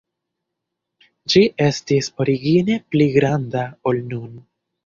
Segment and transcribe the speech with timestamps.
[1.33, 4.45] Ĝi estis origine pli granda, ol nun.